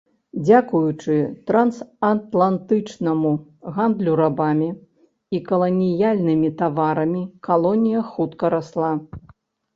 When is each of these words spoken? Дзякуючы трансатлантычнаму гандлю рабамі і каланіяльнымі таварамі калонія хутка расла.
Дзякуючы 0.45 1.17
трансатлантычнаму 1.49 3.33
гандлю 3.75 4.17
рабамі 4.21 4.69
і 5.39 5.43
каланіяльнымі 5.51 6.49
таварамі 6.65 7.23
калонія 7.51 8.01
хутка 8.11 8.45
расла. 8.57 8.91